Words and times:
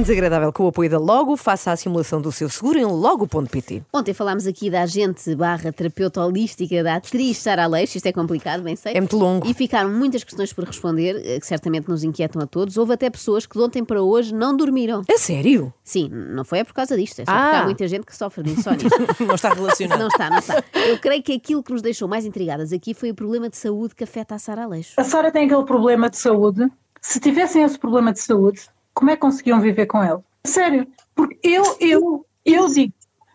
Extremamente 0.00 0.06
desagradável 0.06 0.52
com 0.52 0.64
o 0.64 0.68
apoio 0.68 0.88
da 0.88 0.98
Logo. 0.98 1.36
Faça 1.36 1.72
a 1.72 1.76
simulação 1.76 2.20
do 2.22 2.32
seu 2.32 2.48
seguro 2.48 2.78
em 2.78 2.84
logo.pt. 2.84 3.82
Ontem 3.92 4.14
falámos 4.14 4.46
aqui 4.46 4.70
da 4.70 4.82
agente 4.82 5.34
barra 5.34 5.70
terapeuta 5.72 6.24
holística 6.24 6.82
da 6.82 6.96
atriz 6.96 7.36
Sara 7.38 7.64
Aleixo, 7.64 7.96
isto 7.98 8.06
é 8.06 8.12
complicado, 8.12 8.62
bem 8.62 8.74
sei. 8.76 8.94
É 8.94 9.00
muito 9.00 9.18
longo. 9.18 9.46
E 9.46 9.52
ficaram 9.52 9.90
muitas 9.90 10.24
questões 10.24 10.52
por 10.52 10.64
responder, 10.64 11.20
eh, 11.24 11.38
que 11.38 11.46
certamente 11.46 11.88
nos 11.88 12.02
inquietam 12.02 12.40
a 12.40 12.46
todos. 12.46 12.76
Houve 12.78 12.94
até 12.94 13.10
pessoas 13.10 13.44
que 13.46 13.56
de 13.58 13.62
ontem 13.62 13.84
para 13.84 14.02
hoje 14.02 14.34
não 14.34 14.56
dormiram. 14.56 15.02
É 15.08 15.18
sério? 15.18 15.72
Sim, 15.84 16.08
não 16.08 16.44
foi 16.44 16.60
é 16.60 16.64
por 16.64 16.72
causa 16.72 16.96
disto, 16.96 17.20
é 17.20 17.24
só 17.26 17.30
Ah. 17.32 17.42
porque 17.42 17.56
há 17.56 17.64
muita 17.64 17.88
gente 17.88 18.06
que 18.06 18.16
sofre 18.16 18.42
de 18.42 18.52
insónia. 18.52 18.86
Não 19.20 19.34
está 19.34 19.52
relacionado. 19.52 19.98
não 19.98 20.08
está, 20.08 20.30
não 20.30 20.38
está. 20.38 20.64
Eu 20.74 20.98
creio 20.98 21.22
que 21.22 21.32
aquilo 21.32 21.62
que 21.62 21.72
nos 21.72 21.82
deixou 21.82 22.08
mais 22.08 22.24
intrigadas 22.24 22.72
aqui 22.72 22.94
foi 22.94 23.10
o 23.10 23.14
problema 23.14 23.48
de 23.50 23.56
saúde 23.56 23.94
que 23.94 24.04
afeta 24.04 24.34
a 24.34 24.38
Sara 24.38 24.64
Aleixo. 24.64 24.94
A 24.96 25.04
Sara 25.04 25.30
tem 25.30 25.44
aquele 25.46 25.64
problema 25.64 26.08
de 26.08 26.16
saúde. 26.16 26.66
Se 27.00 27.20
tivessem 27.20 27.62
esse 27.62 27.78
problema 27.78 28.12
de 28.12 28.20
saúde, 28.20 28.62
como 29.00 29.10
é 29.10 29.14
que 29.16 29.20
conseguiam 29.22 29.58
viver 29.62 29.86
com 29.86 30.04
ele? 30.04 30.18
Sério, 30.44 30.86
porque 31.14 31.38
eu, 31.42 31.64
eu, 31.80 32.26
eu 32.44 32.68
digo, 32.68 32.92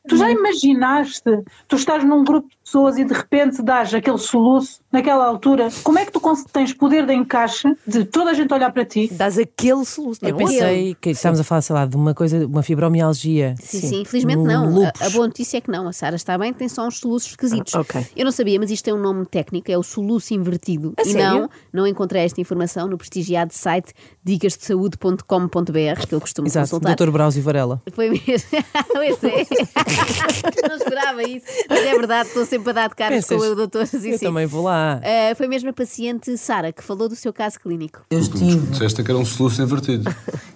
tu 0.07 0.15
já 0.15 0.29
imaginaste, 0.29 1.23
tu 1.67 1.75
estás 1.75 2.03
num 2.03 2.23
grupo 2.23 2.47
de 2.47 2.57
pessoas 2.63 2.97
e 2.97 3.03
de 3.03 3.13
repente 3.13 3.61
dás 3.61 3.93
aquele 3.93 4.17
soluço 4.17 4.79
naquela 4.91 5.25
altura, 5.25 5.69
como 5.83 5.99
é 5.99 6.05
que 6.05 6.11
tu 6.11 6.21
tens 6.51 6.73
poder 6.73 7.05
de 7.05 7.13
encaixe 7.13 7.75
de 7.85 8.05
toda 8.05 8.31
a 8.31 8.33
gente 8.33 8.53
olhar 8.53 8.71
para 8.71 8.85
ti? 8.85 9.09
Dás 9.11 9.38
aquele 9.38 9.83
soluço. 9.83 10.19
Eu 10.23 10.31
não 10.31 10.41
é? 10.41 10.45
pensei 10.45 10.95
que 10.95 11.09
estávamos 11.09 11.39
a 11.39 11.43
falar, 11.43 11.61
sei 11.61 11.75
lá, 11.75 11.85
de 11.85 11.95
uma 11.95 12.13
coisa, 12.13 12.45
uma 12.45 12.63
fibromialgia. 12.63 13.55
Sim, 13.59 13.81
sim, 13.81 14.02
infelizmente 14.02 14.38
Um 14.38 14.45
não. 14.45 14.85
A, 14.85 15.05
a 15.05 15.09
boa 15.09 15.27
notícia 15.27 15.57
é 15.57 15.61
que 15.61 15.69
não. 15.69 15.88
A 15.88 15.94
Sara 15.94 16.16
está 16.16 16.38
bem, 16.38 16.53
tem 16.53 16.69
só 16.69 16.88
uns 16.88 17.00
soluços 17.00 17.31
esquisitos. 17.31 17.75
Ah, 17.75 17.81
ok. 17.81 18.05
Eu 18.16 18.25
não 18.25 18.31
sabia, 18.31 18.59
mas 18.59 18.72
isto 18.72 18.85
tem 18.85 18.94
um 18.94 19.02
nome 19.02 19.25
técnico, 19.25 19.69
é 19.72 19.77
o 19.77 19.83
soluço 19.83 20.33
invertido. 20.33 20.94
A 20.97 21.02
e 21.02 21.05
sério? 21.05 21.41
não, 21.41 21.50
não 21.73 21.88
encontrei 21.88 22.23
esta 22.23 22.39
informação 22.39 22.88
no 22.88 22.97
prestigiado 22.97 23.53
site 23.53 23.94
dicasdesaude.com.br, 24.26 26.08
que 26.08 26.16
eu 26.16 26.20
costumo 26.20 26.48
Exato, 26.48 26.72
consultar. 26.72 26.95
Dr. 26.95 27.12
Brauzio 27.12 27.44
Varela. 27.44 27.81
Foi 27.94 28.09
mesmo. 28.09 28.26
pois 28.92 29.23
é. 29.23 29.45
não 30.68 30.76
esperava 30.78 31.23
isso. 31.23 31.45
Mas 31.70 31.80
é 31.80 31.92
verdade, 31.92 32.30
estou 32.30 32.46
sempre 32.46 32.72
a 32.72 32.73
dar 32.73 32.90
de 32.90 32.96
caras 32.96 33.26
Pensas? 33.26 33.46
com 33.46 33.52
o 33.52 33.56
doutor. 33.56 33.86
Sim, 33.86 34.09
Eu 34.12 34.18
sim. 34.18 34.26
também 34.26 34.48
vou 34.48 34.64
lá. 34.64 35.00
Ah, 35.03 35.36
foi 35.36 35.48
mesmo 35.48 35.70
a 35.70 35.73
paciente 35.73 36.36
Sara 36.38 36.73
que 36.73 36.84
falou 36.84 37.08
do 37.08 37.16
seu 37.16 37.31
caso 37.31 37.59
clínico. 37.59 38.03
Eu 38.09 38.20
estive, 38.20 38.66
Disseste 38.68 39.03
que 39.03 39.12
era 39.12 39.20
um 39.20 39.26
soluço 39.26 39.62
invertido. 39.62 40.14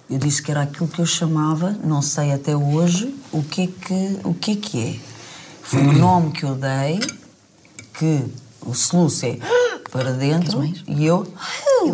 eu 0.09 0.17
disse 0.17 0.41
que 0.41 0.49
era 0.49 0.63
aquilo 0.63 0.87
que 0.87 0.99
eu 0.99 1.05
chamava, 1.05 1.77
não 1.83 2.01
sei 2.01 2.31
até 2.31 2.55
hoje, 2.57 3.13
o 3.31 3.43
que 3.43 3.61
é 3.63 3.67
que, 3.67 4.19
o 4.23 4.33
que, 4.33 4.51
é, 4.53 4.55
que 4.55 4.83
é. 4.83 4.99
Foi 5.61 5.81
o 5.81 5.93
nome 5.93 6.31
que 6.31 6.43
eu 6.43 6.55
dei, 6.55 6.99
que 7.93 8.25
o 8.61 8.73
soluço 8.73 9.25
é 9.27 9.37
para 9.91 10.11
dentro 10.13 10.63
e 10.87 11.05
eu 11.05 11.25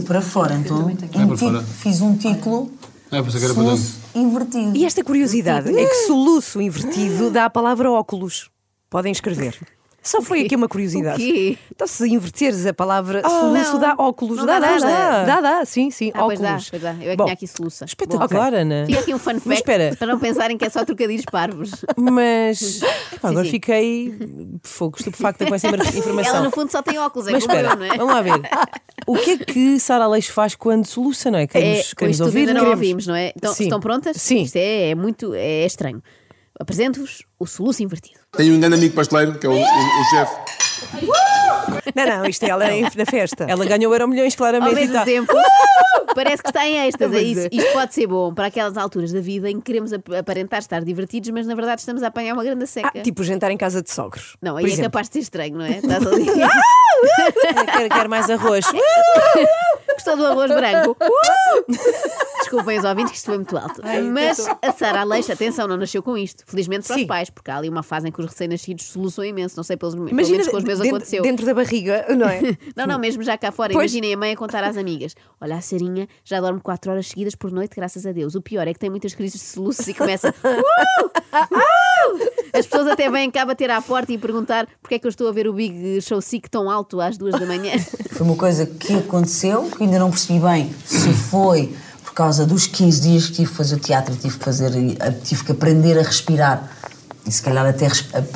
para 0.06 0.22
fora. 0.22 0.56
Então, 0.56 0.88
um 0.88 0.96
para 0.96 1.36
ti- 1.38 1.40
fora. 1.40 1.62
fiz 1.64 2.02
um 2.02 2.16
título 2.16 2.72
Ah, 3.12 3.22
pensei 3.24 3.40
que 3.40 3.46
era 3.46 3.54
para 3.54 3.64
soluço 3.64 4.00
invertido. 4.14 4.76
E 4.78 4.86
esta 4.86 5.04
curiosidade 5.04 5.70
é 5.78 5.86
que 5.86 5.96
soluço 6.08 6.62
invertido 6.62 7.30
dá 7.32 7.46
a 7.46 7.50
palavra 7.50 7.92
óculos. 7.92 8.50
Podem 8.90 9.12
escrever. 9.12 9.58
Só 10.06 10.22
foi 10.22 10.42
aqui 10.44 10.56
uma 10.56 10.68
curiosidade. 10.68 11.16
O 11.16 11.26
quê? 11.26 11.58
Então, 11.74 11.88
se 11.88 12.08
inverteres 12.08 12.66
a 12.68 12.74
palavra 12.74 13.28
soluço, 13.28 13.74
não. 13.74 13.80
dá 13.80 13.96
óculos. 13.98 14.38
Dá, 14.46 14.60
dá 14.60 14.78
dá, 14.78 15.24
dá, 15.26 15.42
dá, 15.42 15.66
sim, 15.66 15.90
sim, 15.90 16.12
Ah, 16.14 16.20
pois 16.26 16.40
óculos. 16.40 16.64
dá, 16.66 16.70
pois 16.70 16.82
dá. 16.84 16.92
Eu 17.04 17.08
é 17.08 17.12
que 17.12 17.16
Bom, 17.18 17.24
tinha 17.26 17.34
aqui 17.34 17.48
soluça. 17.48 17.86
Espetacular, 17.86 18.54
Ana. 18.54 18.86
Fica 18.86 19.00
aqui 19.00 19.14
um 19.16 19.18
fun 19.20 19.40
fact 19.40 19.64
para 19.98 20.08
não 20.08 20.20
pensarem 20.20 20.58
que 20.58 20.64
é 20.66 20.70
só 20.70 20.86
trocadilhos 20.86 21.26
parvos. 21.26 21.72
mas 21.98 22.82
agora 23.24 23.46
fiquei 23.46 24.14
fogo, 24.62 24.98
estupefacta 25.00 25.46
com 25.46 25.56
essa 25.56 25.68
informação. 25.98 26.36
Ela 26.36 26.44
no 26.46 26.52
fundo 26.52 26.72
só 26.72 26.82
tem 26.84 27.00
óculos, 27.00 27.28
é 27.28 27.32
Mas 27.32 27.44
espera, 27.44 27.70
eu, 27.72 27.76
não 27.76 27.86
é? 27.86 27.98
vamos 27.98 28.14
lá 28.14 28.22
ver. 28.22 28.42
O 29.08 29.16
que 29.18 29.32
é 29.32 29.38
que 29.38 29.80
Sara 29.80 30.04
Aleixo 30.06 30.32
faz 30.32 30.54
quando 30.56 30.86
soluça, 30.86 31.32
não 31.32 31.40
é? 31.40 31.44
É, 31.44 31.48
Queremos, 31.48 31.90
com 31.94 31.96
queremos 31.98 32.22
ouvir? 32.22 32.40
ainda 32.42 32.54
não 32.54 32.62
Queremos. 32.62 32.80
ouvimos, 32.80 33.08
não 33.08 33.16
é? 33.16 33.34
Então, 33.36 33.52
estão 33.52 33.80
prontas? 33.80 34.18
Sim. 34.18 34.44
Isto 34.44 34.58
é, 34.58 34.90
é 34.92 34.96
muito 34.96 35.34
é 35.34 35.66
estranho. 35.66 36.02
Apresento-vos 36.60 37.24
o 37.40 37.46
soluço 37.46 37.84
invertido. 37.84 38.20
Tenho 38.38 38.56
um 38.56 38.60
grande 38.60 38.76
amigo 38.76 38.96
pasteleiro, 38.96 39.38
que 39.38 39.46
é 39.46 39.50
o, 39.50 39.54
o, 39.54 39.62
o 39.62 40.04
chefe. 40.10 40.36
Não, 41.96 42.06
não, 42.06 42.26
isto 42.26 42.44
é 42.44 42.50
ela 42.50 42.66
na 42.96 43.06
festa. 43.06 43.46
Ela 43.48 43.66
ganhou 43.66 43.92
Euro 43.94 44.08
Milhões, 44.08 44.34
Ao 44.34 44.38
claramente. 44.38 44.72
e 44.72 44.76
mesmo 44.76 44.94
tá- 44.94 45.04
tempo, 45.06 45.34
parece 46.16 46.42
que 46.44 46.50
está 46.50 46.66
em 46.68 46.78
êxtase. 46.88 47.16
É 47.16 47.22
isso. 47.22 47.42
é. 47.42 47.50
Isto 47.52 47.74
pode 47.74 47.94
ser 47.94 48.08
bom 48.08 48.34
para 48.34 48.48
aquelas 48.48 48.78
alturas 48.78 49.12
da 49.12 49.20
vida 49.20 49.50
em 49.50 49.58
que 49.58 49.64
queremos 49.64 49.92
ap- 49.94 50.14
aparentar 50.14 50.60
estar 50.60 50.84
divertidos, 50.84 51.30
mas 51.32 51.46
na 51.48 51.56
verdade 51.56 51.82
estamos 51.82 52.04
a 52.04 52.08
apanhar 52.08 52.34
uma 52.34 52.44
grande 52.44 52.68
seca. 52.68 52.92
Ah, 52.94 53.02
tipo 53.02 53.24
jantar 53.24 53.52
em 53.52 53.58
casa 53.58 53.82
de 53.82 53.92
sogros. 53.92 54.36
Não, 54.42 54.56
aí 54.58 54.64
é 54.66 54.68
exemplo. 54.68 54.84
capaz 54.84 55.08
de 55.10 55.14
ser 55.14 55.20
estranho, 55.20 55.58
não 55.58 55.66
é? 55.66 55.78
Estás 55.80 56.06
ali. 56.08 56.26
Quero, 57.74 57.90
quero 57.90 58.10
mais 58.10 58.30
arroz. 58.30 58.66
Gostou 59.94 60.16
do 60.18 60.26
arroz 60.28 60.50
branco? 60.52 60.96
Desculpem 62.56 62.80
os 62.80 62.86
ouvintes 62.86 63.12
que 63.12 63.18
isto 63.18 63.26
foi 63.26 63.36
muito 63.36 63.58
alto. 63.58 63.82
Mas 64.14 64.48
a 64.62 64.72
Sara 64.72 65.02
Aleixo, 65.02 65.32
atenção, 65.32 65.68
não 65.68 65.76
nasceu 65.78 66.02
com 66.02 66.18
isto. 66.18 66.44
Felizmente 66.48 66.88
para 66.88 66.96
Sim. 66.96 67.02
os 67.02 67.08
pais, 67.08 67.30
porque 67.30 67.52
há 67.52 67.58
ali 67.58 67.68
uma 67.70 67.84
fase 67.84 68.08
em 68.08 68.12
que 68.12 68.20
os 68.20 68.26
recém-nascidos 68.28 68.86
soluçam 68.86 69.26
imenso. 69.26 69.58
Não 69.58 69.64
sei, 69.64 69.76
pelos, 69.76 69.94
pelo 69.96 70.10
Imagina 70.10 70.38
menos 70.38 70.52
com 70.52 70.58
os 70.58 70.64
meus 70.64 70.80
dentro, 70.80 70.96
aconteceu. 70.96 71.24
dentro 71.24 71.46
da 71.46 71.54
barriga, 71.54 72.06
não 72.16 72.28
é? 72.28 72.42
Não, 72.76 72.86
não, 72.86 73.00
mesmo 73.00 73.24
já 73.24 73.38
cá 73.38 73.52
fora. 73.52 73.74
Pois. 73.74 73.92
Imaginem 73.92 74.14
a 74.14 74.18
mãe 74.18 74.32
a 74.34 74.36
contar 74.38 74.64
às 74.64 74.78
amigas: 74.78 75.16
Olha, 75.40 75.56
a 75.56 75.62
Sarinha 75.62 76.08
já 76.24 76.40
dorme 76.40 76.60
4 76.60 76.92
horas 76.92 77.08
seguidas 77.08 77.36
por 77.36 77.52
noite, 77.52 77.76
graças 77.76 78.06
a 78.06 78.12
Deus. 78.12 78.36
O 78.36 78.42
pior 78.42 78.68
é 78.68 78.74
que 78.74 78.80
tem 78.80 78.90
muitas 78.90 79.14
crises 79.14 79.40
de 79.40 79.48
soluços 79.48 79.88
e 79.88 79.94
começa. 79.94 80.34
"Uh! 80.44 81.06
Uh!" 81.54 82.30
As 82.54 82.66
pessoas 82.66 82.88
até 82.88 83.10
vêm 83.10 83.30
cá 83.32 83.46
bater 83.46 83.70
à 83.70 83.82
porta 83.82 84.12
e 84.14 84.18
perguntar 84.18 84.68
porque 84.82 84.96
é 84.96 85.00
que 85.00 85.06
eu 85.06 85.10
estou 85.10 85.28
a 85.28 85.32
ver 85.32 85.48
o 85.48 85.54
Big 85.54 86.02
Show 86.02 86.22
Sick 86.22 86.50
tão 86.50 86.70
alto 86.70 87.02
às 87.02 87.18
duas 87.18 87.38
da 87.40 87.46
manhã. 87.46 87.74
Foi 88.12 88.26
uma 88.26 88.36
coisa 88.36 88.66
que 88.66 88.94
aconteceu, 88.94 89.70
que 89.76 89.84
ainda 89.84 90.00
não 90.00 90.10
percebi 90.10 90.40
bem 90.40 90.74
se 90.86 91.14
foi 91.14 91.74
causa 92.16 92.46
dos 92.46 92.66
15 92.66 93.02
dias 93.02 93.26
que 93.28 93.34
tive 93.34 93.50
que 93.50 93.58
fazer 93.58 93.76
o 93.76 93.80
teatro, 93.80 94.16
tive 94.16 94.38
que, 94.38 94.44
fazer, 94.44 94.72
tive 95.24 95.44
que 95.44 95.52
aprender 95.52 96.00
a 96.00 96.02
respirar. 96.02 96.72
E 97.26 97.32
se 97.32 97.42
calhar 97.42 97.66
até 97.66 97.88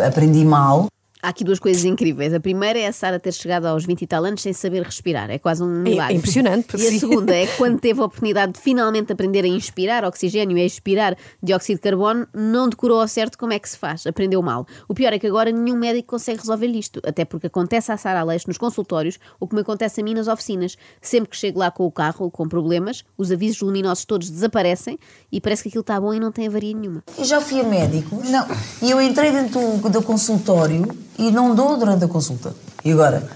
aprendi 0.05 0.43
mal. 0.43 0.87
Há 1.21 1.29
aqui 1.29 1.43
duas 1.43 1.59
coisas 1.59 1.83
incríveis. 1.83 2.33
A 2.33 2.39
primeira 2.39 2.79
é 2.79 2.87
a 2.87 2.93
Sara 2.93 3.19
ter 3.19 3.33
chegado 3.33 3.65
aos 3.65 3.83
20 3.85 4.03
e 4.03 4.07
tal 4.07 4.23
anos 4.23 4.41
sem 4.41 4.53
saber 4.53 4.83
respirar. 4.83 5.29
É 5.29 5.37
quase 5.37 5.61
um 5.61 5.67
milagre. 5.67 6.15
impressionante, 6.15 6.77
E 6.77 6.87
a 6.87 6.91
segunda 6.97 7.35
é 7.35 7.45
que 7.45 7.57
quando 7.59 7.77
teve 7.77 7.99
a 7.99 8.05
oportunidade 8.05 8.53
de 8.53 8.59
finalmente 8.61 9.11
aprender 9.11 9.43
a 9.43 9.47
inspirar 9.49 10.05
oxigênio 10.05 10.57
e 10.57 10.61
a 10.61 10.65
expirar 10.65 11.17
dióxido 11.43 11.75
de 11.75 11.81
carbono, 11.81 12.25
não 12.33 12.69
decorou 12.69 13.01
ao 13.01 13.07
certo 13.07 13.37
como 13.37 13.51
é 13.51 13.59
que 13.59 13.67
se 13.67 13.77
faz. 13.77 14.07
Aprendeu 14.07 14.41
mal. 14.41 14.65
O 14.87 14.93
pior 14.93 15.11
é 15.11 15.19
que 15.19 15.27
agora 15.27 15.51
nenhum 15.51 15.77
médico 15.77 16.07
consegue 16.07 16.39
resolver 16.39 16.67
isto. 16.67 17.01
Até 17.05 17.25
porque 17.25 17.47
acontece 17.47 17.91
à 17.91 17.97
Sara 17.97 18.21
Aleixo 18.21 18.47
nos 18.47 18.57
consultórios 18.57 19.19
o 19.41 19.45
que 19.45 19.55
me 19.55 19.59
acontece 19.59 19.99
a 19.99 20.03
mim 20.05 20.13
nas 20.13 20.29
oficinas. 20.29 20.77
Sempre 21.01 21.31
que 21.31 21.35
chego 21.35 21.59
lá 21.59 21.69
com 21.69 21.85
o 21.85 21.91
carro 21.91 22.31
com 22.31 22.47
problemas, 22.47 23.03
os 23.17 23.29
avisos 23.29 23.59
luminosos 23.59 24.05
todos 24.05 24.29
desaparecem 24.29 24.97
e 25.29 25.41
parece 25.41 25.63
que 25.63 25.67
aquilo 25.67 25.81
está 25.81 25.99
bom 25.99 26.13
e 26.13 26.19
não 26.19 26.31
tem 26.31 26.47
avaria 26.47 26.73
nenhuma. 26.73 27.03
Eu 27.17 27.25
já 27.25 27.41
fui 27.41 27.59
a 27.59 27.63
médicos 27.65 28.29
não. 28.29 28.47
e 28.81 28.89
eu 28.89 29.01
entrei 29.01 29.33
dentro 29.33 29.59
do, 29.59 29.89
do 29.89 30.01
consultório 30.01 30.87
e 31.19 31.29
não 31.31 31.53
dou 31.53 31.77
durante 31.77 32.05
a 32.05 32.07
consulta. 32.07 32.55
E 32.83 32.91
agora, 32.93 33.27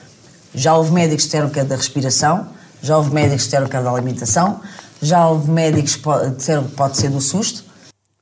já 0.56 0.76
houve 0.76 0.92
médicos 0.92 1.24
que 1.24 1.28
disseram 1.28 1.50
que 1.50 1.60
é 1.60 1.66
da 1.66 1.76
respiração, 1.76 2.48
já 2.82 2.98
houve 2.98 3.14
médicos 3.14 3.44
que 3.44 3.50
disseram 3.50 3.68
que 3.68 3.76
é 3.76 3.82
da 3.82 3.92
alimentação, 3.92 4.62
já 5.02 5.28
houve 5.28 5.52
médicos 5.52 5.98
que 5.98 6.30
disseram 6.38 6.64
que 6.64 6.76
pode 6.76 6.98
ser 6.98 7.10
do 7.10 7.20
susto. 7.20 7.66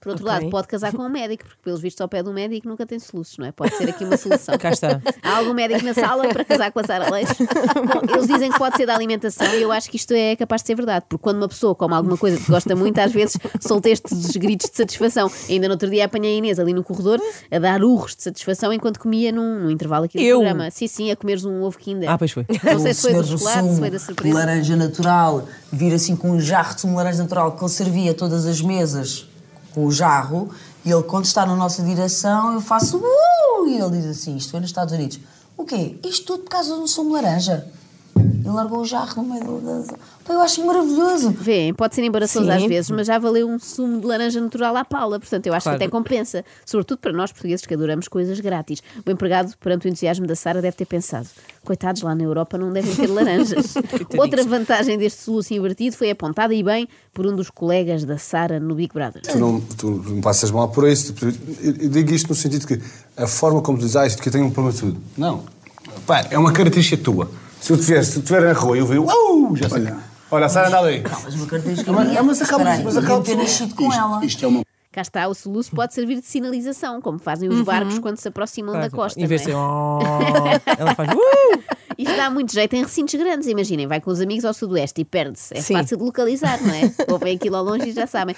Por 0.01 0.09
outro 0.09 0.25
Ok. 0.25 0.35
lado, 0.35 0.50
pode 0.50 0.67
casar 0.67 0.91
com 0.91 1.03
um 1.03 1.09
médico, 1.09 1.44
porque 1.45 1.59
pelos 1.63 1.79
vistos 1.79 2.01
ao 2.01 2.07
pé 2.09 2.23
do 2.23 2.34
médico 2.34 2.67
nunca 2.67 2.88
tem 2.88 2.97
soluços, 2.97 3.38
não 3.38 3.45
é? 3.45 3.51
Pode 3.51 3.75
ser 3.75 3.88
aqui 3.88 4.03
uma 4.03 4.17
solução. 4.17 4.57
Cá 4.57 4.72
está. 4.72 5.00
Há 5.22 5.38
algum 5.38 5.53
médico 5.53 5.85
na 5.85 5.94
sala 5.94 6.28
para 6.29 6.44
casar 6.44 6.72
com 6.72 6.79
a 6.79 6.84
Sara 6.84 7.09
Leix? 7.12 7.29
Bom, 7.38 8.01
eles 8.13 8.28
dizem 8.28 8.51
que 8.51 8.57
pode 8.57 8.78
ser 8.78 8.88
da 8.88 8.95
alimentação 8.95 9.53
e 9.53 9.61
eu 9.61 9.72
acho 9.72 9.90
que 9.91 9.97
isto 9.97 10.11
é 10.13 10.35
capaz 10.35 10.63
de 10.63 10.67
ser 10.67 10.75
verdade, 10.75 11.06
porque 11.07 11.22
quando 11.22 11.38
uma 11.38 11.47
pessoa 11.47 11.75
come 11.75 11.94
alguma 11.94 12.17
coisa 12.17 12.38
que 12.38 12.50
gosta 12.50 12.75
muito, 12.75 12.97
às 13.00 13.11
vezes 13.11 13.38
solta 13.59 13.90
estes 13.90 14.35
gritos 14.38 14.72
de 14.72 14.75
satisfação. 14.78 15.31
Ainda 15.47 15.67
no 15.67 15.73
outro 15.76 15.87
dia 15.90 16.05
apanhei 16.05 16.34
a 16.34 16.37
Inês 16.40 16.58
ali 16.59 16.73
no 16.73 16.84
corredor 16.84 17.20
a 17.52 17.59
dar 17.59 17.84
urros 17.84 18.16
de 18.16 18.23
satisfação 18.23 18.73
enquanto 18.73 18.99
comia 18.99 19.31
num, 19.31 19.59
num 19.59 19.70
intervalo 19.70 20.05
aqui 20.05 20.17
do 20.17 20.23
Eu? 20.23 20.40
programa. 20.40 20.72
Sim, 20.72 20.87
sim, 20.87 21.11
a 21.11 21.16
comeres 21.16 21.46
um 21.46 21.61
ovo 21.61 21.78
Kinder. 21.78 22.09
Ah, 22.09 22.17
pois 22.17 22.31
foi. 22.31 22.46
Não 22.64 22.79
sei 22.79 22.93
se 22.96 23.02
foi 23.03 23.14
do 23.14 23.23
chocolate, 23.23 23.70
se 23.70 23.79
foi 23.79 23.90
da 23.91 23.97
de 23.97 24.03
surpresa. 24.03 24.35
laranja 24.35 24.76
natural, 24.76 25.47
vir 25.72 25.93
assim 25.93 26.16
com 26.16 26.31
um 26.31 26.40
jarro 26.40 26.76
de 26.76 26.81
de 26.81 26.87
laranja 26.87 27.22
natural 27.22 27.52
que 27.52 27.64
ele 27.64 27.70
servia 27.72 28.11
a 28.11 28.14
todas 28.16 28.46
as 28.47 28.59
mesas 28.61 29.28
com 29.73 29.85
o 29.85 29.91
jarro, 29.91 30.50
e 30.85 30.91
ele 30.91 31.03
quando 31.03 31.26
está 31.26 31.46
na 31.46 31.56
nossa 31.56 31.82
direção, 31.84 32.53
eu 32.53 32.62
faço 32.62 32.97
uh! 32.97 33.68
e 33.68 33.78
ele 33.78 33.97
diz 33.97 34.06
assim, 34.06 34.35
isto 34.35 34.52
foi 34.52 34.59
nos 34.59 34.70
Estados 34.70 34.94
Unidos. 34.94 35.20
O 35.58 35.64
quê? 35.64 36.00
Isto 36.03 36.26
tudo 36.26 36.44
por 36.44 36.50
causa 36.50 36.73
de 36.73 36.79
um 36.79 36.88
sumo 36.88 37.14
laranja. 37.14 37.68
Largou 38.53 38.80
o 38.82 38.86
jarro 38.86 39.22
no 39.24 39.30
meio 39.30 39.44
do. 39.44 39.59
da- 39.62 39.96
eu 40.30 40.40
acho 40.40 40.66
maravilhoso. 40.66 41.32
Vêem, 41.32 41.74
pode 41.74 41.94
ser 41.94 42.03
embaraçoso 42.03 42.46
Sim. 42.46 42.52
às 42.52 42.64
vezes, 42.64 42.90
mas 42.92 43.06
já 43.08 43.20
valeu 43.20 43.50
um 43.50 43.59
sumo 43.59 44.00
de 44.00 44.06
laranja 44.08 44.40
natural 44.40 44.78
à 44.78 44.86
pala. 44.86 45.20
Portanto, 45.20 45.46
eu 45.48 45.53
acho 45.53 45.66
Claro. 45.66 45.78
que 45.78 45.84
até 45.84 45.92
compensa. 45.92 46.46
Sobretudo 46.66 47.00
para 47.00 47.12
nós 47.12 47.32
portugueses 47.34 47.66
que 47.66 47.74
adoramos 47.74 48.08
coisas 48.08 48.40
grátis. 48.40 48.82
O 49.06 49.12
empregado, 49.12 49.53
perante 49.59 49.88
o 49.88 49.90
entusiasmo 49.90 50.26
da 50.26 50.36
Sara, 50.36 50.62
deve 50.62 50.78
ter 50.78 50.86
pensado: 50.86 51.28
coitados, 51.66 52.02
lá 52.02 52.16
na 52.16 52.24
Europa 52.24 52.58
não 52.58 52.72
devem 52.72 52.96
ter 52.96 53.08
laranjas. 53.08 53.74
Outra 54.18 54.44
vantagem 54.46 54.98
deste 54.98 55.22
soluço 55.24 55.53
invertido 55.53 55.98
foi 55.98 56.09
apontada 56.12 56.53
e 56.53 56.64
bem 56.64 56.88
por 57.14 57.28
um 57.28 57.36
dos 57.36 57.50
colegas 57.50 58.06
da 58.06 58.18
Sara 58.18 58.58
no 58.59 58.74
Big 58.76 58.94
Brother. 58.94 59.22
Tu 59.24 59.38
não, 59.38 59.59
tu 59.59 59.90
não 59.90 60.22
passas 60.22 60.50
mal 60.50 60.70
por 60.70 60.88
isso. 60.88 61.14
Eu, 61.62 61.90
digo 61.90 62.14
isto 62.14 62.30
no 62.30 62.36
sentido 62.36 62.66
que 62.66 62.80
a 63.18 63.28
forma 63.28 63.62
como 63.62 63.78
tu 63.78 63.82
dizes, 63.82 63.96
ah, 63.98 64.08
isto 64.08 64.22
que 64.22 64.30
eu 64.30 64.34
tenho 64.34 64.46
um 64.46 64.52
problema 64.52 64.74
de 64.74 64.80
tudo. 64.80 65.02
Não. 65.18 65.44
Pá, 66.06 66.26
é 66.30 66.38
uma 66.38 66.53
característica 66.53 67.03
tua. 67.03 67.30
Se 67.61 67.72
eu 67.73 67.78
tiver, 67.78 68.03
se 68.03 68.17
eu 68.17 68.22
estiver 68.22 68.41
na 68.41 68.53
rua 68.53 68.75
e 68.75 68.79
eu 68.79 68.85
vi, 68.87 68.97
uau, 68.99 69.55
já 69.55 69.69
sei. 69.69 69.87
Olha, 70.31 70.46
a 70.46 70.49
Sara 70.49 70.67
anda 70.67 70.79
ali. 70.79 71.03
Mas 71.03 71.34
uma 71.35 71.47
mas- 72.03 72.16
é, 72.17 72.22
mas 72.22 72.41
acaba- 72.41 72.63
mas 72.84 72.97
acaba 72.97 73.22
ter 73.23 73.35
nascido 73.35 73.75
com 73.75 73.93
ela. 73.93 74.23
Isto 74.25 74.46
é 74.46 74.47
uma. 74.47 74.63
Cá 74.91 75.02
está, 75.02 75.25
o 75.29 75.34
soluço 75.34 75.72
pode 75.72 75.93
servir 75.93 76.19
de 76.19 76.25
sinalização, 76.25 76.99
como 77.02 77.17
fazem 77.17 77.47
os 77.47 77.61
barcos 77.61 77.97
quando 77.99 78.17
se 78.17 78.28
aproximam 78.28 78.73
da 78.78 78.90
costa. 78.90 79.17
Em 79.22 79.25
vez 79.25 79.41
de 79.43 79.52
é? 79.52 79.55
"Oh", 79.55 79.99
ela 80.78 80.93
faz. 80.96 81.09
"Uh". 81.13 81.63
Isto 81.97 82.16
dá 82.17 82.29
muito 82.31 82.52
jeito 82.52 82.73
em 82.75 82.81
recintos 82.84 83.13
grandes, 83.16 83.47
imaginem, 83.47 83.85
vai 83.87 84.02
com 84.02 84.09
os 84.09 84.19
amigos 84.19 84.43
ao 84.43 84.53
sudoeste 84.53 85.02
e 85.02 85.05
perde-se. 85.05 85.55
É 85.55 85.61
Sim. 85.61 85.75
fácil 85.75 85.97
de 85.97 86.03
localizar, 86.03 86.59
não 86.61 86.73
é? 86.73 86.91
Ouvem 87.11 87.35
aquilo 87.35 87.55
ao 87.57 87.64
longe 87.64 87.90
e 87.90 87.91
já 87.93 88.07
sabem. 88.07 88.35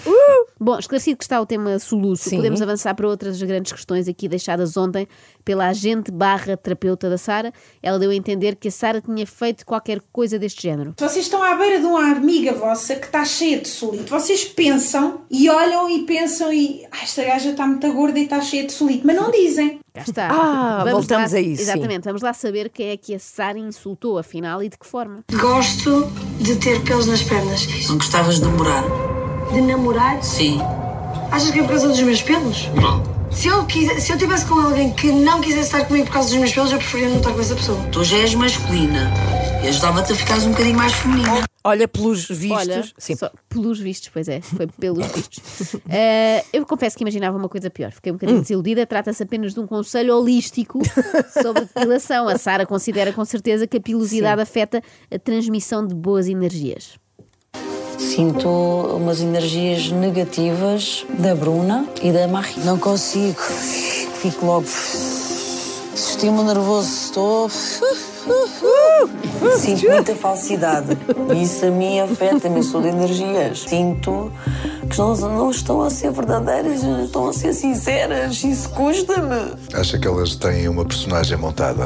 Bom, 0.59 0.77
esclarecido 0.77 1.17
que 1.17 1.23
está 1.23 1.39
o 1.39 1.45
tema 1.45 1.79
soluço, 1.79 2.29
Sim. 2.29 2.35
podemos 2.37 2.61
avançar 2.61 2.93
para 2.93 3.07
outras 3.07 3.41
grandes 3.41 3.71
questões 3.71 4.07
aqui 4.07 4.27
deixadas 4.27 4.75
ontem 4.75 5.07
pela 5.43 5.67
agente 5.67 6.11
barra 6.11 6.57
terapeuta 6.57 7.09
da 7.09 7.17
Sara. 7.17 7.51
Ela 7.81 7.99
deu 7.99 8.09
a 8.11 8.15
entender 8.15 8.55
que 8.55 8.67
a 8.67 8.71
Sara 8.71 9.01
tinha 9.01 9.25
feito 9.25 9.65
qualquer 9.65 10.01
coisa 10.11 10.39
deste 10.39 10.63
género. 10.63 10.93
Vocês 10.97 11.25
estão 11.25 11.41
à 11.41 11.55
beira 11.55 11.79
de 11.79 11.85
uma 11.85 12.11
amiga 12.11 12.53
vossa 12.53 12.95
que 12.95 13.05
está 13.05 13.23
cheia 13.25 13.59
de 13.59 13.67
solito. 13.67 14.09
Vocês 14.09 14.45
pensam 14.45 15.21
e 15.29 15.49
olham 15.49 15.89
e 15.89 16.05
pensam 16.05 16.51
e 16.51 16.85
ah, 16.91 17.03
esta 17.03 17.23
gaja 17.23 17.51
está 17.51 17.65
muito 17.67 17.91
gorda 17.93 18.19
e 18.19 18.23
está 18.23 18.41
cheia 18.41 18.65
de 18.65 18.73
solito, 18.73 19.05
mas 19.05 19.15
não 19.15 19.31
dizem. 19.31 19.79
Cá 19.93 20.01
está. 20.01 20.27
Ah, 20.31 20.83
voltamos 20.89 21.31
lá, 21.31 21.37
a 21.37 21.41
isso, 21.41 21.63
sim. 21.63 21.71
Exatamente, 21.71 22.03
vamos 22.03 22.21
lá 22.21 22.33
saber 22.33 22.69
quem 22.69 22.89
é 22.89 22.97
que 22.97 23.13
a 23.13 23.19
Sara 23.19 23.59
insultou 23.59 24.17
afinal 24.17 24.63
e 24.63 24.69
de 24.69 24.77
que 24.77 24.87
forma. 24.87 25.23
Gosto 25.31 26.11
de 26.39 26.55
ter 26.55 26.81
pelos 26.83 27.05
nas 27.05 27.21
pernas. 27.21 27.67
Não 27.87 27.97
gostavas 27.97 28.35
de 28.35 28.41
namorar? 28.41 28.83
De 29.51 29.61
namorar? 29.61 30.23
Sim. 30.23 30.59
Achas 31.31 31.51
que 31.51 31.59
é 31.59 31.63
por 31.63 31.69
causa 31.69 31.87
dos 31.87 31.99
meus 32.01 32.21
pelos? 32.21 32.67
Não. 32.75 33.12
Se 33.35 33.47
eu, 33.47 33.65
quise, 33.65 34.00
se 34.00 34.12
eu 34.12 34.18
tivesse 34.18 34.45
com 34.45 34.59
alguém 34.59 34.94
que 34.94 35.12
não 35.12 35.41
quisesse 35.41 35.65
estar 35.65 35.85
comigo 35.85 36.06
por 36.06 36.13
causa 36.13 36.30
dos 36.30 36.38
meus 36.38 36.51
pelos, 36.51 36.71
eu 36.71 36.77
preferia 36.77 37.09
não 37.09 37.18
estar 37.18 37.33
com 37.33 37.41
essa 37.41 37.56
pessoa. 37.56 37.83
Tu 37.91 38.03
já 38.03 38.18
és 38.18 38.35
masculina. 38.35 39.12
E 39.63 39.68
ajudava-te 39.68 40.13
a 40.13 40.15
ficares 40.15 40.45
um 40.45 40.51
bocadinho 40.51 40.77
mais 40.77 40.94
feminina. 40.94 41.44
Olha, 41.63 41.88
pelos 41.88 42.27
vistos. 42.27 42.51
Olha, 42.51 42.83
sim. 42.97 43.15
só 43.15 43.31
pelos 43.47 43.80
vistos, 43.80 44.09
pois 44.13 44.27
é, 44.27 44.41
foi 44.41 44.68
pelos 44.68 45.06
vistos. 45.07 45.41
Eh, 45.89 46.44
eu 46.51 46.65
confesso 46.65 46.97
que 46.97 47.03
imaginava 47.03 47.38
uma 47.38 47.47
coisa 47.47 47.69
pior. 47.69 47.91
Fiquei 47.91 48.12
um 48.12 48.15
bocadinho 48.15 48.41
desiludida. 48.41 48.85
Trata-se 48.85 49.21
apenas 49.21 49.53
de 49.53 49.59
um 49.59 49.68
conselho 49.68 50.18
holístico 50.18 50.79
sobre 51.31 51.62
depilação. 51.62 52.27
A 52.27 52.38
Sara 52.38 52.65
considera 52.65 53.13
com 53.13 53.24
certeza 53.24 53.68
que 53.68 53.77
a 53.77 53.81
pilosidade 53.81 54.41
afeta 54.41 54.81
a 55.12 55.19
transmissão 55.19 55.86
de 55.86 55.94
boas 55.94 56.27
energias. 56.27 56.97
Sinto 58.03 58.47
umas 58.50 59.21
energias 59.21 59.89
negativas 59.89 61.05
da 61.17 61.33
Bruna 61.33 61.88
e 62.01 62.11
da 62.11 62.27
Marie. 62.27 62.63
Não 62.63 62.77
consigo. 62.77 63.39
Fico 64.21 64.45
logo. 64.45 64.67
Sistema 65.95 66.44
nervoso. 66.44 66.89
Estou. 66.89 67.50
Sinto 69.57 69.89
muita 69.89 70.15
falsidade. 70.15 70.97
Isso 71.41 71.65
a 71.65 71.71
mim 71.71 72.01
afeta-me. 72.01 72.57
Eu 72.57 72.63
sou 72.63 72.81
de 72.81 72.89
energias. 72.89 73.61
Sinto 73.61 74.31
que 74.91 74.97
não, 75.00 75.15
não 75.15 75.50
estão 75.50 75.81
a 75.81 75.89
ser 75.89 76.11
verdadeiras, 76.11 76.83
não 76.83 77.05
estão 77.05 77.29
a 77.29 77.33
ser 77.33 77.53
sinceras. 77.53 78.44
Isso 78.44 78.69
custa-me. 78.69 79.55
Acha 79.73 79.97
que 79.97 80.07
elas 80.07 80.35
têm 80.35 80.67
uma 80.67 80.85
personagem 80.85 81.38
montada? 81.38 81.85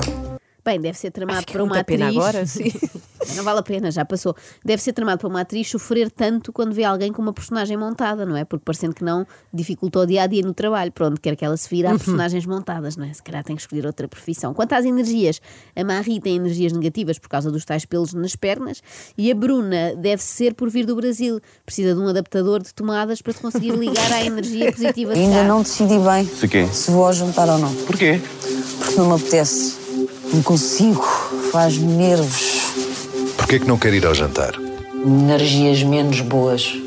Bem, 0.66 0.81
deve 0.81 0.98
ser 0.98 1.12
tramado 1.12 1.46
para 1.46 1.64
uma 1.64 1.69
muita 1.75 1.84
pena 1.86 2.08
atriz. 2.08 2.18
agora, 2.22 2.46
sim. 2.46 2.74
Não 3.36 3.44
vale 3.44 3.60
a 3.60 3.64
pena, 3.64 3.92
já 3.92 4.04
passou. 4.06 4.36
Deve 4.64 4.82
ser 4.82 4.94
tramado 4.94 5.20
para 5.20 5.28
uma 5.28 5.42
atriz 5.42 5.70
sofrer 5.70 6.10
tanto 6.12 6.52
quando 6.54 6.74
vê 6.74 6.84
alguém 6.84 7.12
com 7.12 7.22
uma 7.22 7.34
personagem 7.34 7.76
montada, 7.78 8.26
não 8.26 8.36
é? 8.36 8.44
Porque 8.46 8.64
parecendo 8.64 8.94
que 8.96 9.04
não, 9.04 9.26
dificulta 9.54 10.00
o 10.00 10.06
dia 10.06 10.24
a 10.24 10.28
dia 10.28 10.42
no 10.44 10.54
trabalho, 10.54 10.92
para 10.92 11.08
onde 11.08 11.20
quer 11.20 11.36
que 11.36 11.44
ela 11.46 11.58
se 11.58 11.70
vira, 11.70 11.90
há 11.90 11.92
Uhum. 11.94 11.98
personagens 11.98 12.46
montadas, 12.46 12.96
não 12.98 13.06
é? 13.06 13.14
Se 13.14 13.22
calhar 13.24 13.44
tem 13.44 13.56
que 13.56 13.62
escolher 13.62 13.86
outra 13.86 14.08
profissão. 14.08 14.54
Quanto 14.54 14.74
às 14.74 14.86
energias, 14.86 15.42
a 15.76 15.84
Marie 15.84 16.20
tem 16.20 16.36
energias 16.38 16.72
negativas 16.74 17.18
por 17.20 17.30
causa 17.30 17.52
dos 17.52 17.66
tais 17.66 17.86
pelos 17.86 18.14
nas 18.14 18.36
pernas 18.36 18.82
e 19.18 19.32
a 19.32 19.36
Bruna 19.36 19.96
deve 19.96 20.22
ser 20.24 20.54
por 20.54 20.70
vir 20.70 20.86
do 20.86 20.96
Brasil. 20.96 21.40
Precisa 21.66 21.94
de 21.94 22.00
um 22.00 22.08
adaptador 22.08 22.62
de 22.64 22.74
tomadas 22.74 23.22
para 23.22 23.34
se 23.34 23.40
conseguir 23.40 23.72
ligar 23.72 24.12
à 24.14 24.24
energia 24.24 24.72
positiva 24.74 25.14
de 25.14 25.20
Ainda 25.20 25.44
não 25.44 25.62
decidi 25.62 25.98
bem 26.00 26.26
Se 26.26 26.48
quê? 26.48 26.68
se 26.72 26.92
vou 26.92 27.06
ao 27.06 27.14
jantar 27.14 27.48
ou 27.50 27.58
não. 27.58 27.74
Porquê? 27.86 28.22
Porque 28.80 28.96
não 28.96 29.08
me 29.10 29.16
apetece. 29.16 29.76
Não 30.34 30.42
consigo. 30.44 31.02
Faz-me 31.52 31.86
nervos. 31.88 32.67
Porquê 33.48 33.60
que 33.60 33.66
não 33.68 33.78
quer 33.78 33.94
ir 33.94 34.06
ao 34.06 34.14
jantar? 34.14 34.56
Energias 35.06 35.82
menos 35.82 36.20
boas. 36.20 36.82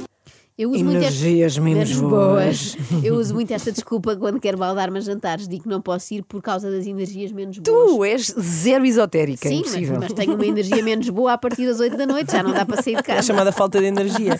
Eu 0.58 0.70
uso 0.72 0.84
muito 0.84 0.98
esta- 0.98 1.06
Energias 1.08 1.56
menos 1.56 1.92
boas. 1.96 2.76
Eu 3.02 3.14
uso 3.14 3.32
muito 3.32 3.50
esta 3.50 3.72
desculpa 3.72 4.14
quando 4.14 4.38
quero 4.38 4.58
baldar-me 4.58 4.98
a 4.98 5.00
jantares. 5.00 5.48
Digo 5.48 5.62
que 5.62 5.68
não 5.70 5.80
posso 5.80 6.12
ir 6.12 6.22
por 6.22 6.42
causa 6.42 6.70
das 6.70 6.86
energias 6.86 7.32
menos 7.32 7.56
boas. 7.56 7.90
Tu 7.92 8.04
és 8.04 8.34
zero 8.38 8.84
esotérica, 8.84 9.48
Sim, 9.48 9.60
mas, 9.60 9.68
impossível. 9.70 9.98
mas 10.00 10.12
tenho 10.12 10.34
uma 10.34 10.44
energia 10.46 10.82
menos 10.82 11.08
boa 11.08 11.32
a 11.32 11.38
partir 11.38 11.64
das 11.66 11.80
8 11.80 11.96
da 11.96 12.04
noite, 12.04 12.30
já 12.30 12.42
não 12.42 12.52
dá 12.52 12.66
para 12.66 12.82
sair 12.82 12.96
de 12.96 13.00
É 13.10 13.14
casa. 13.14 13.22
chamada 13.22 13.52
falta 13.52 13.80
de 13.80 13.86
energia. 13.86 14.38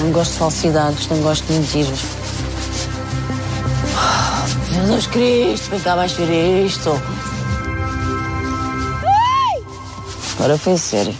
Não 0.00 0.10
gosto 0.10 0.32
de 0.32 0.38
falsidades, 0.38 1.06
não 1.08 1.20
gosto 1.20 1.44
de 1.46 1.52
mentiras. 1.52 1.98
Jesus 4.72 5.06
Cristo, 5.08 5.68
vem 5.68 5.80
cá 5.80 5.94
vais 5.96 6.12
ver 6.12 6.64
isto. 6.64 6.90
Agora 10.38 10.56
foi 10.56 10.78
sério. 10.78 11.14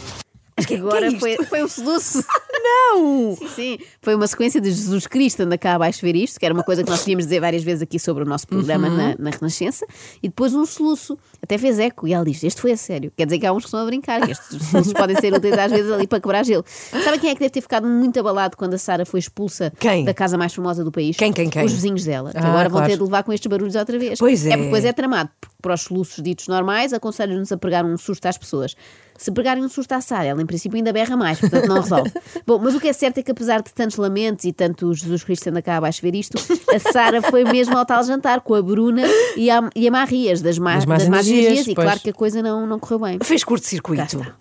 Acho 0.59 0.69
que 0.69 0.75
agora 0.75 1.07
é 1.07 1.09
isto? 1.09 1.21
foi, 1.21 1.37
foi 1.47 1.65
um 1.65 1.69
soluço. 1.69 2.25
Não! 2.63 3.37
Sim, 3.37 3.49
sim. 3.55 3.79
Foi 4.03 4.15
uma 4.15 4.27
sequência 4.27 4.61
de 4.61 4.71
Jesus 4.71 5.07
Cristo 5.07 5.41
anda 5.43 5.57
cá 5.57 5.75
abaixo 5.75 6.01
ver 6.03 6.17
isto, 6.17 6.39
que 6.39 6.45
era 6.45 6.53
uma 6.55 6.63
coisa 6.65 6.83
que 6.85 6.91
nós 6.91 7.03
tínhamos 7.05 7.25
dizer 7.27 7.41
várias 7.41 7.63
vezes 7.63 7.83
aqui 7.83 7.99
sobre 7.99 8.25
o 8.25 8.27
nosso 8.27 8.47
programa 8.47 8.89
Uhum. 8.89 8.97
na, 8.97 9.15
na 9.19 9.31
Renascença, 9.31 9.87
e 10.23 10.29
depois 10.29 10.55
um 10.55 10.65
soluço. 10.67 11.19
Até 11.43 11.57
fez 11.57 11.79
eco 11.79 12.07
e 12.09 12.13
ela 12.13 12.25
diz: 12.25 12.43
Este 12.43 12.61
foi 12.61 12.73
a 12.73 12.77
sério. 12.77 13.13
Quer 13.17 13.25
dizer 13.27 13.39
que 13.39 13.47
há 13.47 13.53
uns 13.53 13.63
que 13.63 13.69
estão 13.69 13.81
a 13.81 13.85
brincar, 13.85 14.21
que 14.25 14.33
estes 14.33 14.67
soluços 14.69 14.93
podem 14.93 15.17
ser 15.21 15.33
úteis 15.33 15.57
às 15.57 15.71
vezes 15.71 15.91
ali 15.93 16.07
para 16.07 16.21
quebrar 16.21 16.45
gelo. 16.45 16.65
Sabe 17.05 17.19
quem 17.19 17.31
é 17.31 17.35
que 17.35 17.41
deve 17.41 17.51
ter 17.51 17.61
ficado 17.61 17.87
muito 17.87 18.19
abalado 18.19 18.57
quando 18.57 18.75
a 18.75 18.79
Sara 18.79 19.05
foi 19.07 19.21
expulsa 19.21 19.73
Quem? 19.79 20.05
da 20.05 20.13
casa 20.15 20.37
mais 20.37 20.53
famosa 20.55 20.83
do 20.85 20.91
país? 20.91 21.17
Quem, 21.17 21.33
quem, 21.33 21.49
quem? 21.49 21.65
Os 21.65 21.73
vizinhos 21.73 22.05
dela, 22.05 22.33
que 22.33 22.39
Ah, 22.39 22.49
agora 22.49 22.69
vão 22.69 22.79
claro. 22.79 22.91
ter 22.93 22.97
de 22.97 23.03
levar 23.03 23.23
com 23.23 23.33
estes 23.33 23.47
barulhos 23.49 23.75
outra 23.77 23.99
vez. 23.99 24.19
Pois 24.19 24.45
é. 24.47 24.51
É 24.51 24.53
porque 24.53 24.65
depois 24.65 24.85
é 24.85 24.93
tramado. 24.93 25.31
Para 25.61 25.75
os 25.75 25.81
soluços 25.81 26.23
ditos 26.23 26.47
normais, 26.47 26.93
aconselho-nos 26.93 27.51
a 27.51 27.57
pregar 27.57 27.85
um 27.85 27.99
susto 27.99 28.25
às 28.27 28.39
pessoas. 28.39 28.77
Se 29.17 29.33
pregarem 29.33 29.65
um 29.65 29.69
susto 29.69 29.91
à 29.91 30.01
Sara, 30.01 30.27
ela 30.27 30.41
em 30.41 30.47
princípio 30.47 30.77
ainda 30.77 30.93
berra 30.93 31.17
mais, 31.17 31.41
portanto 31.41 31.67
não 31.67 31.81
resolve. 31.81 32.13
Bom, 32.47 32.61
mas 32.61 32.77
o 32.77 32.81
que 32.81 32.87
é 32.87 32.93
certo 32.93 33.19
é 33.19 33.25
que 33.25 33.33
apesar 33.33 33.61
de 33.61 33.75
tantos 33.75 33.97
lamentos 33.97 34.45
e 34.45 34.53
tanto 34.53 34.95
Jesus 34.95 35.25
Cristo 35.25 35.49
anda 35.49 35.61
cá 35.61 35.79
abaixo 35.79 36.01
ver 36.01 36.15
isto, 36.15 36.39
a 36.73 36.79
Sara 36.93 37.21
foi 37.21 37.43
mesmo 37.43 37.77
ao 37.77 37.85
tal 37.85 38.05
jantar 38.05 38.41
com 38.43 38.55
a 38.55 38.63
Bruna 38.63 39.03
e 39.37 39.51
a, 39.51 39.69
e 39.75 39.89
a 39.89 39.91
Marias 39.91 40.41
das, 40.41 40.59
Das 40.59 40.59
más 40.61 40.85
das 40.85 41.09
más 41.09 41.27
energias, 41.27 41.47
energias, 41.47 41.67
e 41.67 41.75
claro 41.75 41.99
que 41.99 42.11
a 42.11 42.15
coisa 42.15 42.41
não, 42.41 42.65
não 42.65 42.79
correu 42.79 43.01
bem. 43.01 43.19
Fez 43.21 43.43
curto-circuito. 43.43 44.05
está. 44.05 44.37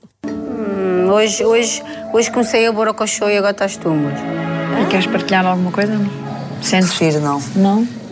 Hoje, 1.11 1.43
hoje, 1.43 1.81
hoje 2.13 2.31
comecei 2.31 2.67
a 2.67 2.71
borocochô 2.71 3.27
e 3.27 3.37
agora 3.37 3.53
estás 3.53 3.75
tu, 3.75 3.89
amor. 3.89 4.11
Queres 4.91 5.07
partilhar 5.07 5.47
alguma 5.47 5.71
coisa? 5.71 5.93
Sentes? 6.61 6.89
Prefiro 6.89 7.21
não. 7.21 7.41
Não? 7.55 8.06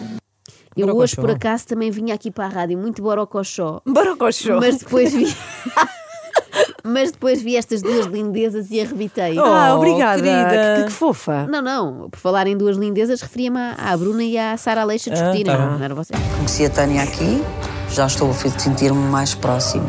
Eu 0.75 0.88
Borocochô. 0.88 1.03
hoje, 1.03 1.15
por 1.15 1.32
acaso, 1.32 1.65
também 1.67 1.89
vinha 1.91 2.13
aqui 2.13 2.29
para 2.29 2.46
a 2.46 2.50
rádio 2.50 2.77
muito 2.77 3.01
borocochó, 3.01 3.82
Borocochô. 3.86 4.60
mas 4.60 4.77
depois 4.79 5.13
vi... 5.13 5.34
mas 6.84 7.12
depois 7.12 7.41
vi 7.41 7.55
estas 7.55 7.82
duas 7.82 8.05
lindezas 8.05 8.70
e 8.70 8.79
arrebitei. 8.79 9.38
Ah, 9.39 9.72
Oh, 9.74 9.77
obrigada. 9.77 10.22
querida. 10.22 10.75
Que, 10.79 10.84
que 10.86 10.91
fofa. 10.91 11.48
Não, 11.48 11.62
não, 11.62 12.10
por 12.10 12.20
falar 12.20 12.46
em 12.48 12.55
duas 12.58 12.77
lindezas, 12.77 13.22
referia-me 13.22 13.58
à, 13.58 13.75
à 13.77 13.98
Bruna 13.98 14.24
e 14.24 14.38
à 14.38 14.55
Sara 14.58 14.82
Aleixo 14.82 15.10
a 15.10 15.13
discutirem. 15.13 15.46
tá. 15.46 15.58
não, 15.58 15.77
não 15.77 15.84
era 15.84 15.96
você. 15.96 16.13
Conheci 16.38 16.65
a 16.65 16.70
Tânia 16.70 17.03
aqui, 17.03 17.41
já 17.89 18.05
estou 18.05 18.29
a 18.29 18.34
sentir-me 18.34 19.00
mais 19.10 19.34
próximo. 19.34 19.86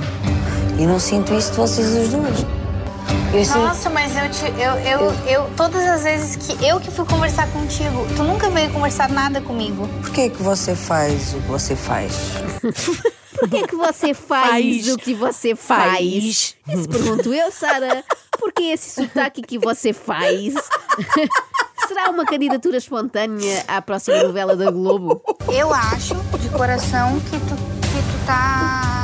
E 0.78 0.86
não 0.86 0.98
sinto 0.98 1.34
isso 1.34 1.50
de 1.52 1.56
vocês 1.56 1.96
as 1.96 2.08
duas. 2.10 2.46
Sinto- 3.44 3.58
Nossa, 3.58 3.90
mas 3.90 4.16
eu, 4.16 4.30
te, 4.30 4.44
eu, 4.60 4.72
eu, 4.80 5.12
eu, 5.26 5.50
todas 5.56 5.84
as 5.86 6.02
vezes 6.04 6.36
que 6.36 6.64
eu 6.66 6.80
que 6.80 6.90
fui 6.90 7.04
conversar 7.04 7.46
contigo, 7.48 8.06
tu 8.16 8.22
nunca 8.22 8.48
veio 8.50 8.70
conversar 8.70 9.08
nada 9.10 9.40
comigo. 9.40 9.86
Por 10.00 10.10
que 10.10 10.22
é 10.22 10.28
que 10.30 10.42
você 10.42 10.74
faz 10.74 11.34
o 11.34 11.40
que 11.42 11.48
você 11.48 11.76
faz? 11.76 12.12
Por 13.38 13.50
que 13.50 13.56
é 13.58 13.66
que 13.66 13.76
você 13.76 14.14
faz, 14.14 14.50
Faz. 14.86 14.88
o 14.94 14.96
que 14.96 15.12
você 15.12 15.54
faz? 15.54 15.90
Faz. 15.92 16.56
Isso 16.68 16.88
pergunto 16.88 17.34
eu, 17.34 17.52
Sara. 17.52 18.02
Por 18.30 18.50
que 18.50 18.62
esse 18.72 18.88
sotaque 19.02 19.42
que 19.42 19.58
você 19.58 19.92
faz? 19.92 20.54
Será 21.86 22.08
uma 22.08 22.24
candidatura 22.24 22.78
espontânea 22.78 23.62
à 23.68 23.82
próxima 23.82 24.22
novela 24.22 24.56
da 24.56 24.70
Globo? 24.70 25.20
Eu 25.52 25.72
acho, 25.74 26.14
de 26.40 26.48
coração, 26.48 27.20
que 27.20 27.38
tu, 27.40 27.54
que 27.56 28.02
tu 28.02 28.26
tá 28.26 28.95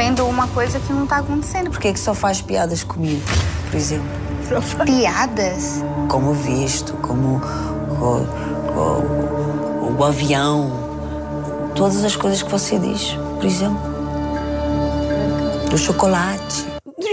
vendo 0.00 0.24
uma 0.26 0.48
coisa 0.48 0.80
que 0.80 0.94
não 0.94 1.06
tá 1.06 1.18
acontecendo. 1.18 1.68
Porquê 1.68 1.88
é 1.88 1.92
que 1.92 2.00
só 2.00 2.14
faz 2.14 2.40
piadas 2.40 2.82
comigo, 2.82 3.20
por 3.70 3.76
exemplo? 3.76 4.08
Piadas? 4.86 5.84
Como 6.08 6.30
o 6.30 6.32
visto, 6.34 6.94
como 7.02 7.38
o, 8.00 8.26
o- 8.78 9.96
o 9.98 10.04
avião, 10.04 10.72
todas 11.74 12.02
as 12.02 12.16
coisas 12.16 12.42
que 12.42 12.50
você 12.50 12.78
diz, 12.78 13.14
por 13.36 13.44
exemplo. 13.44 13.78
Do 15.68 15.76
chocolate. 15.76 16.64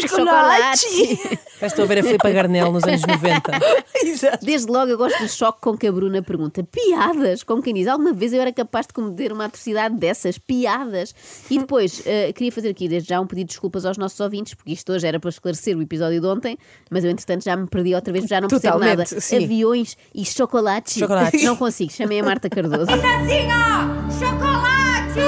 Chocolate! 0.01 1.19
Já 1.59 1.67
estou 1.67 1.85
a 1.85 1.87
ver 1.87 1.99
a 1.99 2.03
Filipe 2.03 2.31
Garnel 2.31 2.71
nos 2.71 2.83
anos 2.83 3.01
90. 3.01 3.51
Desde 4.41 4.71
logo 4.71 4.91
eu 4.91 4.97
gosto 4.97 5.19
do 5.21 5.29
choque 5.29 5.61
com 5.61 5.77
que 5.77 5.87
a 5.87 5.91
Bruna 5.91 6.21
pergunta 6.21 6.63
piadas, 6.63 7.43
como 7.43 7.61
quem 7.61 7.73
diz, 7.73 7.87
alguma 7.87 8.13
vez 8.13 8.33
eu 8.33 8.41
era 8.41 8.51
capaz 8.51 8.87
de 8.87 8.93
cometer 8.93 9.31
uma 9.31 9.45
atrocidade 9.45 9.95
dessas, 9.95 10.37
piadas. 10.37 11.15
E 11.49 11.57
depois, 11.59 12.01
eh, 12.07 12.31
queria 12.33 12.51
fazer 12.51 12.69
aqui 12.69 12.87
desde 12.87 13.09
já 13.09 13.19
um 13.19 13.27
pedido 13.27 13.47
de 13.47 13.53
desculpas 13.53 13.85
aos 13.85 13.97
nossos 13.97 14.19
ouvintes, 14.19 14.53
porque 14.53 14.71
isto 14.71 14.91
hoje 14.91 15.07
era 15.07 15.19
para 15.19 15.29
esclarecer 15.29 15.77
o 15.77 15.81
episódio 15.81 16.21
de 16.21 16.27
ontem, 16.27 16.57
mas 16.89 17.03
eu 17.03 17.09
entretanto 17.11 17.43
já 17.43 17.55
me 17.55 17.67
perdi 17.67 17.95
outra 17.95 18.13
vez, 18.13 18.25
já 18.25 18.39
não 18.41 18.47
percebo 18.47 18.73
Totalmente, 18.73 18.97
nada. 18.97 19.21
sim. 19.21 19.43
Aviões 19.43 19.97
e 20.13 20.25
chocolates. 20.25 20.97
Chocolates. 20.97 21.43
Não 21.43 21.55
consigo, 21.55 21.91
chamei 21.91 22.19
a 22.19 22.23
Marta 22.23 22.49
Cardoso. 22.49 22.91
Assim, 22.91 23.47
ó! 23.51 23.87
Chocolate! 24.11 24.77
Que 25.13 25.19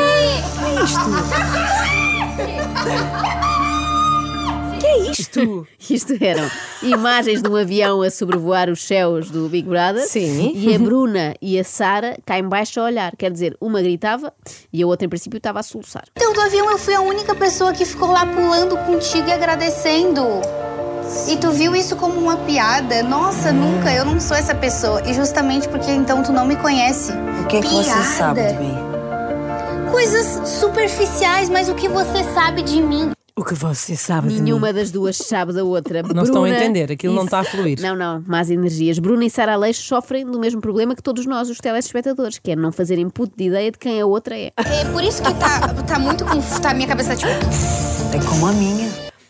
é 0.66 0.84
isto? 0.84 1.10
Isto 5.90 6.14
eram 6.22 6.50
imagens 6.84 7.42
de 7.42 7.50
um 7.50 7.56
avião 7.56 8.02
a 8.02 8.10
sobrevoar 8.10 8.70
os 8.70 8.82
céus 8.82 9.30
do 9.30 9.50
Big 9.50 9.68
Brother. 9.68 10.06
Sim. 10.08 10.52
E 10.56 10.74
a 10.74 10.80
Bruna 10.80 11.34
e 11.42 11.60
a 11.60 11.64
Sara 11.64 12.18
cá 12.26 12.38
em 12.38 12.48
baixo 12.48 12.80
a 12.80 12.84
olhar. 12.86 13.16
Quer 13.18 13.32
dizer, 13.32 13.58
uma 13.60 13.82
gritava 13.82 14.34
e 14.72 14.82
a 14.82 14.88
outra, 14.88 15.06
em 15.06 15.10
princípio, 15.10 15.38
estava 15.38 15.60
a 15.60 15.64
soluçar. 15.64 16.04
Então, 16.16 16.34
do 16.34 16.42
avião 16.42 16.70
eu 16.70 16.78
fui 16.78 16.94
a 16.94 17.02
única 17.02 17.36
pessoa 17.36 17.74
que 17.74 17.86
ficou 17.86 18.12
lá 18.12 18.26
pulando 18.26 18.78
contigo 18.78 19.28
e 19.28 19.32
agradecendo. 19.32 20.22
E 21.28 21.38
tu 21.38 21.52
viu 21.52 21.76
isso 21.76 21.96
como 21.96 22.20
uma 22.20 22.38
piada? 22.38 23.02
Nossa, 23.02 23.52
nunca, 23.52 23.92
eu 23.92 24.06
não 24.06 24.20
sou 24.20 24.38
essa 24.38 24.54
pessoa. 24.54 25.02
E 25.08 25.14
justamente 25.14 25.68
porque 25.68 25.92
então 25.92 26.22
tu 26.22 26.32
não 26.32 26.46
me 26.46 26.56
conhece. 26.56 27.12
O 27.44 27.48
que 27.48 27.58
é 27.58 27.62
que 27.62 27.68
você 27.68 27.90
Piada. 27.90 28.04
sabe 28.04 28.44
de 28.44 28.60
mim? 28.60 28.78
Coisas 29.92 30.48
superficiais, 30.48 31.50
mas 31.50 31.68
o 31.68 31.74
que 31.74 31.90
você 31.90 32.24
sabe 32.34 32.62
de 32.62 32.80
mim? 32.82 33.12
O 33.40 33.46
que 33.46 33.54
você 33.54 33.96
sabe 33.96 34.28
de 34.28 34.34
mim? 34.36 34.42
Nenhuma 34.42 34.74
das 34.74 34.92
duas 34.92 35.16
sabe 35.16 35.54
da 35.54 35.64
outra. 35.64 36.04
Não 36.04 36.24
estão 36.24 36.44
a 36.44 36.50
Bruna 36.50 36.62
entender, 36.62 36.92
aquilo 36.92 37.16
não 37.16 37.24
está 37.24 37.40
a 37.40 37.44
fluir. 37.46 37.80
Não, 37.80 37.96
não, 37.96 38.22
más 38.28 38.50
energias. 38.52 39.00
Bruna 39.00 39.24
e 39.24 39.30
Sara 39.30 39.54
Aleixo 39.54 39.82
sofrem 39.82 40.26
do 40.26 40.38
mesmo 40.38 40.60
problema 40.60 40.94
que 40.94 41.02
todos 41.02 41.26
nós, 41.26 41.50
os 41.50 41.58
telespectadores, 41.58 42.38
que 42.38 42.52
é 42.52 42.56
não 42.58 42.74
fazer 42.74 43.00
input 43.00 43.32
de 43.38 43.46
ideia 43.46 43.72
de 43.72 43.78
quem 43.78 44.02
a 44.02 44.06
outra 44.06 44.38
é. 44.38 44.52
É 44.58 44.84
por 44.92 45.02
isso 45.02 45.24
que 45.24 45.34
tá, 45.36 45.74
tá 45.88 45.98
muito 45.98 46.26
confuso. 46.26 46.62
Tá, 46.62 46.74
minha 46.74 46.86
cabeça 46.88 47.16
tipo. 47.16 47.30
É 47.30 48.20
como 48.28 48.46
a 48.46 48.52
minha. 48.52 48.90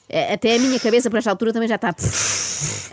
É, 0.10 0.34
Até 0.34 0.56
a 0.56 0.60
minha 0.60 0.80
cabeça, 0.80 1.08
por 1.08 1.18
esta 1.18 1.30
altura, 1.30 1.54
também 1.54 1.70
já 1.70 1.76
está. 1.76 1.96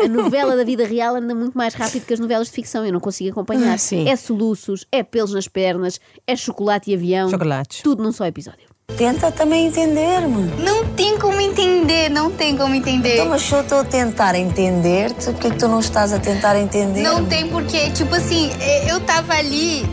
A 0.05 0.09
novela 0.09 0.55
da 0.55 0.65
vida 0.65 0.87
real 0.87 1.17
anda 1.17 1.35
muito 1.35 1.57
mais 1.57 1.73
rápido 1.73 2.05
que 2.05 2.13
as 2.13 2.21
novelas 2.21 2.49
de 2.49 2.53
ficção. 2.53 2.85
Eu 2.85 2.93
não 2.93 3.01
consigo 3.01 3.31
acompanhar. 3.31 3.73
Ah, 3.73 3.79
sim. 3.79 4.07
É 4.07 4.17
soluços, 4.17 4.85
é 4.93 5.03
pelos 5.03 5.33
nas 5.33 5.49
pernas, 5.49 5.99
é 6.27 6.37
chocolate 6.37 6.91
e 6.91 6.95
avião. 6.95 7.31
Chocolates. 7.31 7.81
Tudo 7.81 8.03
num 8.03 8.13
só 8.13 8.27
episódio. 8.27 8.76
Tenta 8.95 9.31
também 9.31 9.67
entender-me. 9.67 10.51
Não 10.63 10.87
tem 10.95 11.19
como 11.19 11.39
entender, 11.39 12.09
não 12.09 12.31
tem 12.31 12.57
como 12.57 12.75
entender. 12.75 13.15
Então, 13.15 13.29
mas 13.29 13.43
se 13.43 13.53
eu 13.53 13.61
estou 13.61 13.81
a 13.81 13.85
tentar 13.85 14.35
entender-te, 14.35 15.27
porquê 15.33 15.51
que 15.51 15.57
tu 15.59 15.69
não 15.69 15.81
estás 15.81 16.15
a 16.15 16.19
tentar 16.19 16.59
entender? 16.59 17.03
Não 17.03 17.27
tem 17.27 17.47
porque, 17.49 17.91
tipo 17.91 18.15
assim, 18.15 18.51
é, 18.59 18.91
eu 18.91 18.99
tava 19.01 19.35
ali 19.35 19.85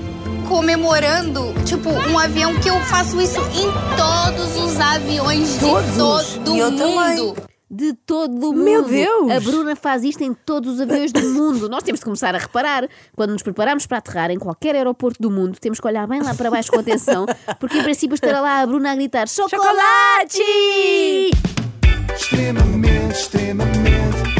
comemorando, 0.47 1.53
tipo, 1.65 1.89
um 1.89 2.17
avião 2.17 2.55
que 2.61 2.69
eu 2.69 2.79
faço 2.81 3.19
isso 3.19 3.41
em 3.41 3.69
todos 3.97 4.55
os 4.63 4.79
aviões 4.79 5.53
de 5.53 5.59
todo 5.59 6.55
E 6.55 6.59
eu 6.59 6.71
mundo. 6.71 6.77
também. 6.77 7.33
De 7.75 7.91
todo 7.93 8.51
o 8.51 8.53
mundo. 8.53 8.63
Meu 8.63 8.83
Deus! 8.83 9.31
A 9.31 9.39
Bruna 9.39 9.75
faz 9.75 10.03
isto 10.03 10.23
em 10.23 10.31
todos 10.31 10.75
os 10.75 10.81
aviões 10.81 11.11
do 11.11 11.27
mundo. 11.29 11.67
Nós 11.67 11.81
temos 11.81 11.99
de 11.99 12.05
começar 12.05 12.35
a 12.35 12.37
reparar. 12.37 12.87
Quando 13.15 13.31
nos 13.31 13.41
preparamos 13.41 13.87
para 13.87 13.97
aterrar 13.97 14.29
em 14.29 14.37
qualquer 14.37 14.75
aeroporto 14.75 15.19
do 15.19 15.31
mundo, 15.31 15.57
temos 15.59 15.79
que 15.79 15.87
olhar 15.87 16.05
bem 16.07 16.21
lá 16.21 16.35
para 16.35 16.51
baixo 16.51 16.71
com 16.71 16.79
atenção, 16.79 17.25
porque 17.59 17.79
em 17.79 17.83
princípio 17.83 18.13
estará 18.13 18.41
lá 18.41 18.61
a 18.61 18.67
Bruna 18.67 18.91
a 18.91 18.95
gritar: 18.95 19.27
Chocolate! 19.27 20.43
Extremamente, 22.15 23.15
extremamente, 23.15 24.32